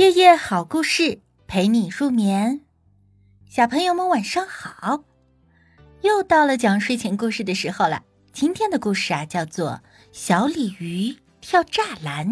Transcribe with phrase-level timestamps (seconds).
[0.00, 2.62] 夜夜好故事陪你入眠，
[3.50, 5.04] 小朋友们晚上好！
[6.00, 8.02] 又到了讲睡前故事的时候了。
[8.32, 9.72] 今天的故事啊，叫做
[10.10, 12.26] 《小鲤鱼跳栅栏》。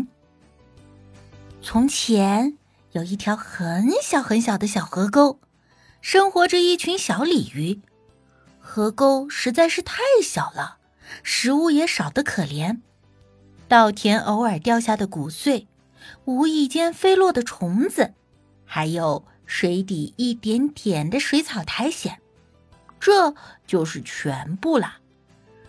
[1.60, 2.56] 从前
[2.92, 5.38] 有一条很小很小的小河沟，
[6.00, 7.82] 生活着一群小鲤鱼。
[8.58, 10.78] 河沟实在是太小了，
[11.22, 12.80] 食物也少得可怜。
[13.68, 15.68] 稻田偶尔掉下的谷穗。
[16.24, 18.14] 无意间飞落的虫子，
[18.64, 22.18] 还有水底一点点的水草苔藓，
[23.00, 23.34] 这
[23.66, 24.98] 就是全部了。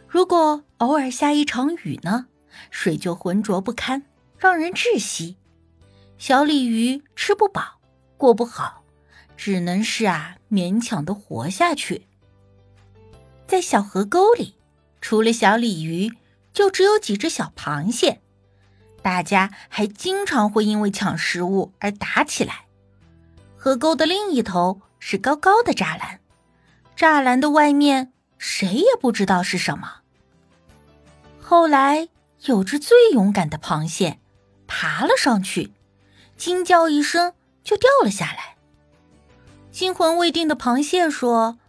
[0.07, 2.27] 如果偶尔下一场雨呢，
[2.71, 4.03] 水就浑浊不堪，
[4.37, 5.37] 让人窒息。
[6.17, 7.79] 小鲤鱼吃不饱，
[8.17, 8.83] 过不好，
[9.37, 12.07] 只能是啊勉强的活下去。
[13.47, 14.55] 在小河沟里，
[14.99, 16.11] 除了小鲤鱼，
[16.53, 18.21] 就只有几只小螃蟹。
[19.01, 22.65] 大家还经常会因为抢食物而打起来。
[23.57, 26.19] 河沟的另一头是高高的栅栏，
[26.95, 30.01] 栅栏的外面谁也不知道是什么。
[31.41, 32.09] 后来
[32.45, 34.19] 有只最勇敢的螃蟹
[34.67, 35.73] 爬了上去，
[36.37, 38.55] 惊叫一声就掉了下来。
[39.71, 41.59] 惊魂未定的螃蟹说：“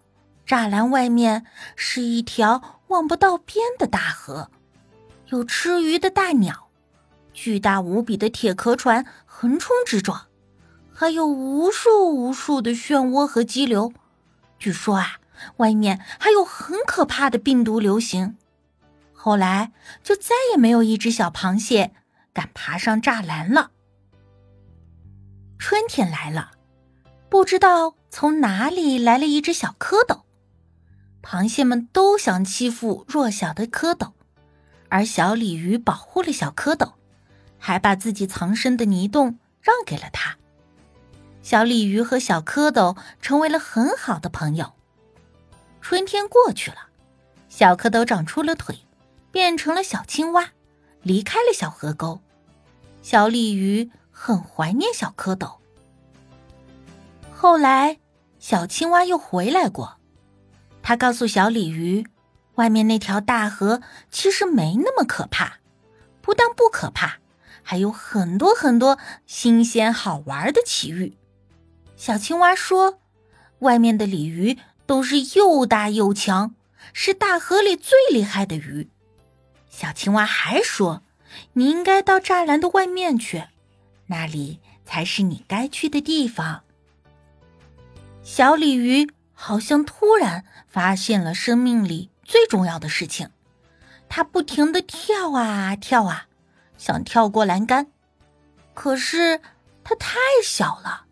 [0.46, 1.46] 栅栏外面
[1.76, 4.50] 是一条望不到边的大河，
[5.28, 6.68] 有吃鱼的大鸟。”
[7.32, 10.26] 巨大无比的铁壳船横冲直撞，
[10.92, 13.92] 还有无数无数的漩涡和激流。
[14.58, 15.20] 据说啊，
[15.56, 18.36] 外面还有很可怕的病毒流行。
[19.12, 21.92] 后来就再也没有一只小螃蟹
[22.32, 23.70] 敢爬上栅栏了。
[25.58, 26.52] 春天来了，
[27.28, 30.22] 不知道从哪里来了一只小蝌蚪。
[31.22, 34.12] 螃蟹们都想欺负弱小的蝌蚪，
[34.88, 36.92] 而小鲤鱼保护了小蝌蚪。
[37.60, 40.36] 还把自己藏身的泥洞让给了他。
[41.42, 44.72] 小鲤鱼和小蝌蚪成为了很好的朋友。
[45.80, 46.88] 春天过去了，
[47.48, 48.80] 小蝌蚪长出了腿，
[49.30, 50.50] 变成了小青蛙，
[51.02, 52.20] 离开了小河沟。
[53.02, 55.56] 小鲤鱼很怀念小蝌蚪。
[57.32, 57.98] 后来，
[58.38, 59.96] 小青蛙又回来过，
[60.82, 62.06] 他告诉小鲤鱼，
[62.56, 63.80] 外面那条大河
[64.10, 65.60] 其实没那么可怕，
[66.20, 67.18] 不但不可怕。
[67.62, 71.16] 还有很多很多新鲜好玩的奇遇。
[71.96, 72.98] 小青蛙说
[73.60, 76.54] ：“外面的鲤鱼都是又大又强，
[76.92, 78.88] 是大河里最厉害的鱼。”
[79.68, 81.02] 小青蛙还说
[81.54, 83.44] ：“你应该到栅栏的外面去，
[84.06, 86.62] 那里才是你该去的地方。”
[88.24, 93.30] 小鲤鱼好像突然发现了生命里最重要的事情，
[94.08, 96.26] 它不停的跳啊跳啊。
[96.80, 97.88] 想跳过栏杆，
[98.72, 99.42] 可是
[99.84, 101.04] 它太小了，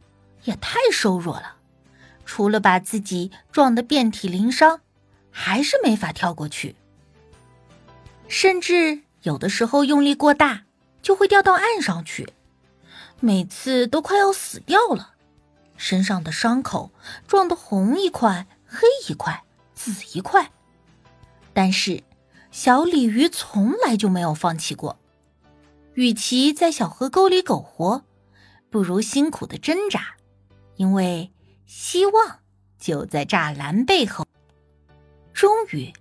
[0.45, 1.56] 也太瘦弱了，
[2.25, 4.81] 除了把自己撞得遍体鳞伤，
[5.31, 6.75] 还是没法跳过去。
[8.28, 10.62] 甚至有的时候用力过大，
[11.03, 12.33] 就会掉到岸上去，
[13.21, 15.17] 每次都快要死掉了，
[15.77, 16.91] 身上的伤口
[17.27, 20.51] 撞得红一块、黑一块、紫一块。
[21.53, 22.03] 但是
[22.51, 24.99] 小鲤鱼从来就没有放弃过。
[25.98, 28.04] 与其在小河沟里苟活，
[28.70, 30.14] 不如辛苦的挣扎，
[30.76, 31.32] 因为
[31.66, 32.38] 希望
[32.78, 34.25] 就在栅栏背后。
[35.32, 35.92] 终于，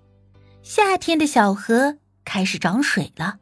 [0.62, 3.40] 夏天的小河开始涨水了。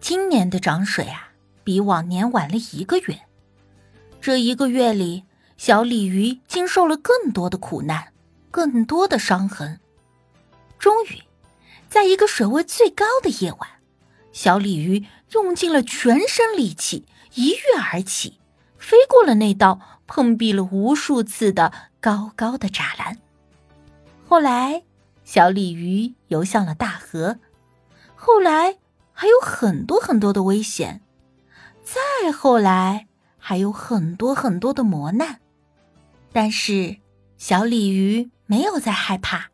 [0.00, 3.20] 今年的涨水啊，比往年晚了一个月。
[4.22, 5.24] 这一个月里，
[5.58, 8.14] 小鲤鱼经受了更多的苦难，
[8.50, 9.78] 更多的伤痕。
[10.78, 11.22] 终于，
[11.90, 13.68] 在一个水位最高的夜晚。
[14.32, 17.58] 小鲤鱼用尽了全身力气，一跃
[17.92, 18.40] 而起，
[18.78, 23.18] 飞过了那道碰壁了无数次的高高的栅栏。
[24.26, 24.82] 后来，
[25.24, 27.38] 小鲤鱼游向了大河。
[28.14, 28.78] 后来，
[29.12, 31.02] 还有很多很多的危险。
[31.84, 35.40] 再后来，还有很多很多的磨难。
[36.32, 36.96] 但是，
[37.36, 39.50] 小鲤鱼没有再害怕，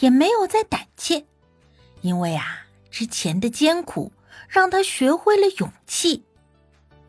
[0.00, 1.24] 也没有再胆怯，
[2.02, 2.66] 因为啊。
[2.92, 4.12] 之前的艰苦
[4.48, 6.22] 让他学会了勇气，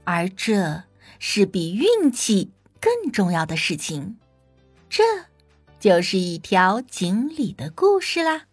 [0.06, 0.84] 而这
[1.20, 2.50] 是比运气
[2.80, 4.18] 更重要的事情。
[4.90, 5.04] 这
[5.80, 8.46] 就是一条锦鲤的故事啦。